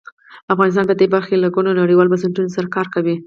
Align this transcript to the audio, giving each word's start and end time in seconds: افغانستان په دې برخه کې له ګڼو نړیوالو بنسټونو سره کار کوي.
افغانستان 0.53 0.85
په 0.87 0.95
دې 0.99 1.07
برخه 1.13 1.29
کې 1.31 1.41
له 1.43 1.47
ګڼو 1.55 1.77
نړیوالو 1.81 2.11
بنسټونو 2.11 2.53
سره 2.55 2.73
کار 2.75 2.87
کوي. 2.95 3.15